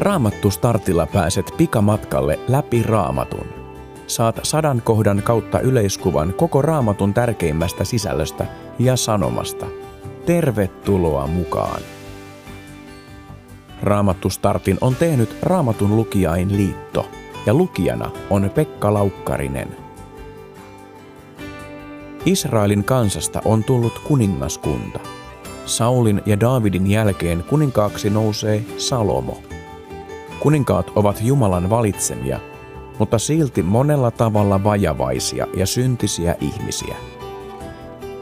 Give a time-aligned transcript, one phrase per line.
[0.00, 3.46] Raamattu startilla pääset pikamatkalle läpi raamatun.
[4.06, 8.46] Saat sadan kohdan kautta yleiskuvan koko raamatun tärkeimmästä sisällöstä
[8.78, 9.66] ja sanomasta.
[10.26, 11.80] Tervetuloa mukaan!
[13.82, 17.06] Raamattu startin on tehnyt Raamatun lukijain liitto
[17.46, 19.76] ja lukijana on Pekka Laukkarinen.
[22.26, 25.00] Israelin kansasta on tullut kuningaskunta.
[25.66, 29.42] Saulin ja Daavidin jälkeen kuninkaaksi nousee Salomo–
[30.40, 32.40] Kuninkaat ovat Jumalan valitsemia,
[32.98, 36.96] mutta silti monella tavalla vajavaisia ja syntisiä ihmisiä.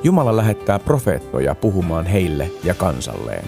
[0.03, 3.45] Jumala lähettää profeettoja puhumaan heille ja kansalleen.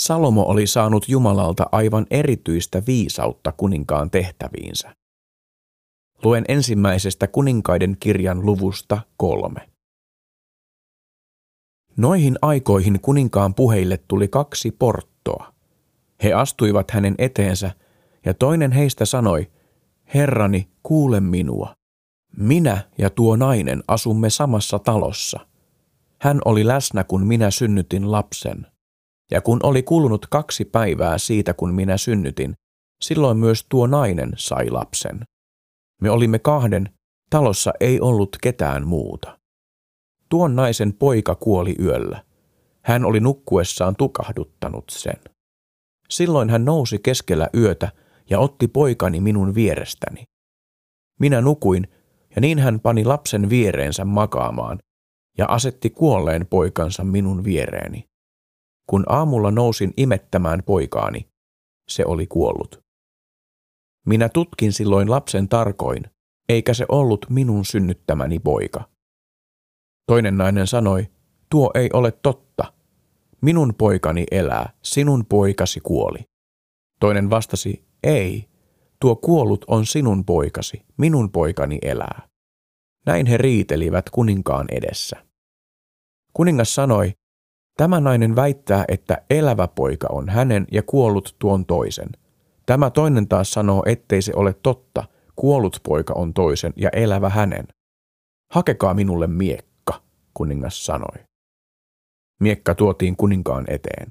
[0.00, 4.94] Salomo oli saanut Jumalalta aivan erityistä viisautta kuninkaan tehtäviinsä.
[6.24, 9.68] Luen ensimmäisestä kuninkaiden kirjan luvusta kolme.
[11.96, 15.52] Noihin aikoihin kuninkaan puheille tuli kaksi porttoa.
[16.22, 17.70] He astuivat hänen eteensä,
[18.24, 19.50] ja toinen heistä sanoi,
[20.14, 21.74] Herrani, kuule minua.
[22.36, 25.40] Minä ja tuo nainen asumme samassa talossa.
[26.20, 28.66] Hän oli läsnä, kun minä synnytin lapsen.
[29.30, 32.54] Ja kun oli kulunut kaksi päivää siitä, kun minä synnytin,
[33.02, 35.20] silloin myös tuo nainen sai lapsen.
[36.02, 36.90] Me olimme kahden,
[37.30, 39.38] talossa ei ollut ketään muuta.
[40.28, 42.24] Tuon naisen poika kuoli yöllä.
[42.82, 45.20] Hän oli nukkuessaan tukahduttanut sen.
[46.08, 47.92] Silloin hän nousi keskellä yötä
[48.30, 50.24] ja otti poikani minun vierestäni.
[51.20, 51.88] Minä nukuin,
[52.34, 54.78] ja niin hän pani lapsen viereensä makaamaan
[55.38, 58.09] ja asetti kuolleen poikansa minun viereeni.
[58.90, 61.28] Kun aamulla nousin imettämään poikaani,
[61.88, 62.80] se oli kuollut.
[64.06, 66.02] Minä tutkin silloin lapsen tarkoin,
[66.48, 68.88] eikä se ollut minun synnyttämäni poika.
[70.06, 71.06] Toinen nainen sanoi,
[71.50, 72.72] tuo ei ole totta.
[73.42, 76.18] Minun poikani elää, sinun poikasi kuoli.
[77.00, 78.48] Toinen vastasi, ei,
[79.00, 82.28] tuo kuollut on sinun poikasi, minun poikani elää.
[83.06, 85.26] Näin he riitelivät kuninkaan edessä.
[86.32, 87.12] Kuningas sanoi,
[87.80, 92.08] Tämä nainen väittää, että elävä poika on hänen ja kuollut tuon toisen.
[92.66, 95.04] Tämä toinen taas sanoo, ettei se ole totta,
[95.36, 97.68] kuollut poika on toisen ja elävä hänen.
[98.52, 100.02] Hakekaa minulle miekka,
[100.34, 101.24] kuningas sanoi.
[102.40, 104.08] Miekka tuotiin kuninkaan eteen.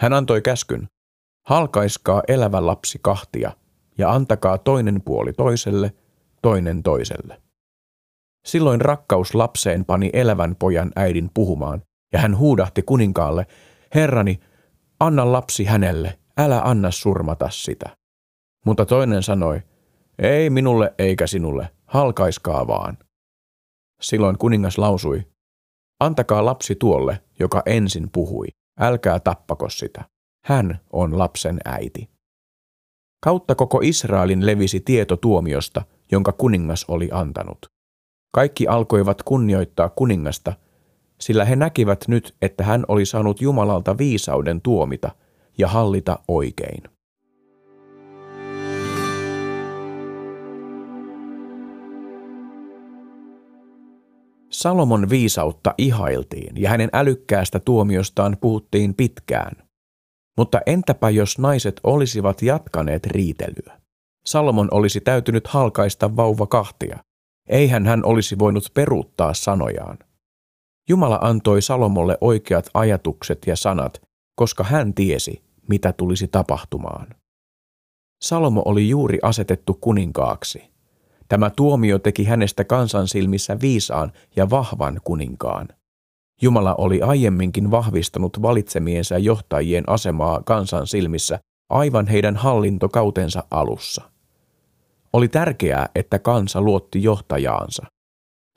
[0.00, 0.88] Hän antoi käskyn,
[1.46, 3.52] halkaiskaa elävä lapsi kahtia
[3.98, 5.92] ja antakaa toinen puoli toiselle,
[6.42, 7.42] toinen toiselle.
[8.46, 11.82] Silloin rakkaus lapseen pani elävän pojan äidin puhumaan,
[12.12, 13.46] ja hän huudahti kuninkaalle,
[13.94, 14.40] Herrani,
[15.00, 17.96] anna lapsi hänelle, älä anna surmata sitä.
[18.66, 19.62] Mutta toinen sanoi,
[20.18, 22.98] ei minulle eikä sinulle, halkaiskaa vaan.
[24.00, 25.26] Silloin kuningas lausui,
[26.00, 28.46] antakaa lapsi tuolle, joka ensin puhui,
[28.80, 30.04] älkää tappako sitä.
[30.44, 32.10] Hän on lapsen äiti.
[33.24, 35.82] Kautta koko Israelin levisi tieto tuomiosta,
[36.12, 37.58] jonka kuningas oli antanut.
[38.34, 40.52] Kaikki alkoivat kunnioittaa kuningasta–
[41.20, 45.10] sillä he näkivät nyt, että hän oli saanut Jumalalta viisauden tuomita
[45.58, 46.82] ja hallita oikein.
[54.50, 59.56] Salomon viisautta ihailtiin ja hänen älykkäästä tuomiostaan puhuttiin pitkään.
[60.38, 63.80] Mutta entäpä jos naiset olisivat jatkaneet riitelyä?
[64.26, 66.98] Salomon olisi täytynyt halkaista vauva kahtia.
[67.48, 69.98] Eihän hän olisi voinut peruuttaa sanojaan.
[70.90, 74.02] Jumala antoi Salomolle oikeat ajatukset ja sanat,
[74.34, 77.06] koska hän tiesi, mitä tulisi tapahtumaan.
[78.22, 80.62] Salomo oli juuri asetettu kuninkaaksi.
[81.28, 85.68] Tämä tuomio teki hänestä kansan silmissä viisaan ja vahvan kuninkaan.
[86.42, 91.38] Jumala oli aiemminkin vahvistanut valitsemiensa johtajien asemaa kansan silmissä
[91.68, 94.02] aivan heidän hallintokautensa alussa.
[95.12, 97.86] Oli tärkeää, että kansa luotti johtajaansa.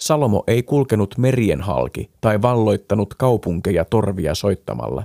[0.03, 5.03] Salomo ei kulkenut merien halki tai valloittanut kaupunkeja torvia soittamalla.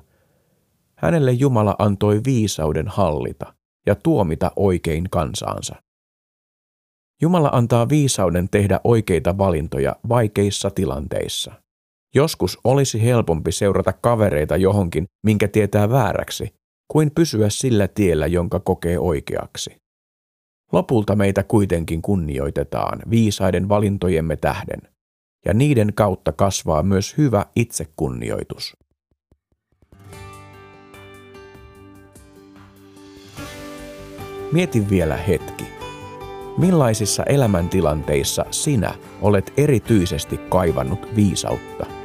[0.97, 3.55] Hänelle Jumala antoi viisauden hallita
[3.87, 5.75] ja tuomita oikein kansaansa.
[7.23, 11.53] Jumala antaa viisauden tehdä oikeita valintoja vaikeissa tilanteissa.
[12.15, 16.55] Joskus olisi helpompi seurata kavereita johonkin, minkä tietää vääräksi,
[16.93, 19.77] kuin pysyä sillä tiellä, jonka kokee oikeaksi.
[20.73, 24.81] Lopulta meitä kuitenkin kunnioitetaan viisaiden valintojemme tähden,
[25.45, 28.77] ja niiden kautta kasvaa myös hyvä itsekunnioitus.
[34.53, 35.65] Mieti vielä hetki.
[36.59, 41.98] Millaisissa elämäntilanteissa sinä olet erityisesti kaivannut viisautta?